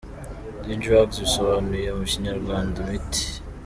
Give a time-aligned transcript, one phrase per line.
[0.63, 3.23] D: Drugs: bisobanuye mu Kinyarwanda “imiti”.